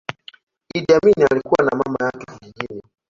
[0.75, 2.81] Idi Amin alikua na mama yake kijijini